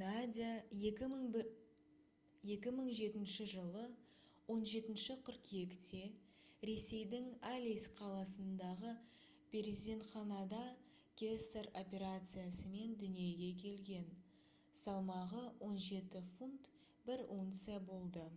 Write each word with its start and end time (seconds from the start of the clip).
надя 0.00 0.50
2007 0.82 3.24
жылы 3.52 3.80
17 4.54 5.16
қыркүйекте 5.30 6.02
ресейдің 6.70 7.26
алейск 7.54 7.98
қаласындағы 8.02 8.92
перзентханада 9.56 10.62
кесар 11.24 11.70
операциясымен 11.82 12.96
дүниеге 13.04 13.50
келген 13.66 14.08
салмағы 14.84 15.44
17 15.74 16.24
фунт 16.38 16.72
1 17.20 17.28
унция 17.42 17.84
болды 17.94 18.28